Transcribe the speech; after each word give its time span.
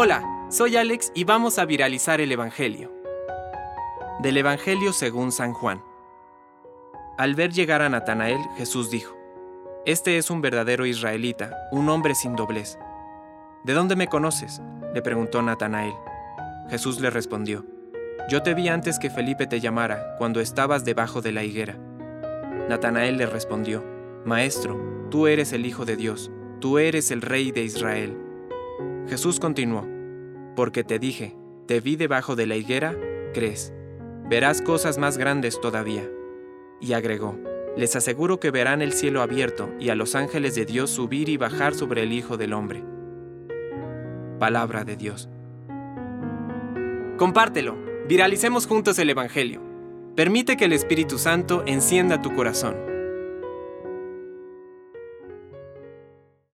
Hola, 0.00 0.22
soy 0.48 0.76
Alex 0.76 1.10
y 1.14 1.24
vamos 1.24 1.58
a 1.58 1.64
viralizar 1.64 2.20
el 2.20 2.30
Evangelio. 2.30 2.92
Del 4.20 4.36
Evangelio 4.36 4.92
según 4.92 5.32
San 5.32 5.52
Juan. 5.52 5.82
Al 7.18 7.34
ver 7.34 7.52
llegar 7.52 7.82
a 7.82 7.88
Natanael, 7.88 8.38
Jesús 8.56 8.90
dijo, 8.90 9.16
Este 9.86 10.16
es 10.16 10.30
un 10.30 10.40
verdadero 10.40 10.86
israelita, 10.86 11.68
un 11.72 11.88
hombre 11.88 12.14
sin 12.14 12.36
doblez. 12.36 12.78
¿De 13.64 13.72
dónde 13.72 13.96
me 13.96 14.06
conoces? 14.06 14.62
le 14.94 15.02
preguntó 15.02 15.42
Natanael. 15.42 15.94
Jesús 16.70 17.00
le 17.00 17.10
respondió, 17.10 17.66
Yo 18.28 18.42
te 18.42 18.54
vi 18.54 18.68
antes 18.68 18.98
que 18.98 19.10
Felipe 19.10 19.46
te 19.46 19.58
llamara, 19.58 20.16
cuando 20.16 20.40
estabas 20.40 20.84
debajo 20.84 21.22
de 21.22 21.32
la 21.32 21.44
higuera. 21.44 21.76
Natanael 22.68 23.16
le 23.16 23.26
respondió, 23.26 23.84
Maestro, 24.24 25.08
tú 25.10 25.26
eres 25.26 25.52
el 25.52 25.66
Hijo 25.66 25.84
de 25.84 25.96
Dios, 25.96 26.30
tú 26.60 26.78
eres 26.78 27.10
el 27.10 27.20
Rey 27.22 27.52
de 27.52 27.62
Israel. 27.62 28.27
Jesús 29.08 29.40
continuó, 29.40 29.86
Porque 30.54 30.84
te 30.84 30.98
dije, 30.98 31.34
te 31.66 31.80
vi 31.80 31.96
debajo 31.96 32.36
de 32.36 32.46
la 32.46 32.56
higuera, 32.56 32.94
crees. 33.32 33.72
Verás 34.28 34.60
cosas 34.60 34.98
más 34.98 35.16
grandes 35.16 35.60
todavía. 35.60 36.06
Y 36.80 36.92
agregó, 36.92 37.38
Les 37.76 37.96
aseguro 37.96 38.38
que 38.38 38.50
verán 38.50 38.82
el 38.82 38.92
cielo 38.92 39.22
abierto 39.22 39.70
y 39.80 39.88
a 39.88 39.94
los 39.94 40.14
ángeles 40.14 40.54
de 40.54 40.66
Dios 40.66 40.90
subir 40.90 41.28
y 41.28 41.36
bajar 41.36 41.74
sobre 41.74 42.02
el 42.02 42.12
Hijo 42.12 42.36
del 42.36 42.52
Hombre. 42.52 42.84
Palabra 44.38 44.84
de 44.84 44.96
Dios. 44.96 45.28
Compártelo, 47.16 47.76
viralicemos 48.06 48.66
juntos 48.66 48.98
el 48.98 49.10
Evangelio. 49.10 49.62
Permite 50.16 50.56
que 50.56 50.66
el 50.66 50.72
Espíritu 50.72 51.18
Santo 51.18 51.62
encienda 51.66 52.20
tu 52.20 52.34
corazón. 52.34 52.87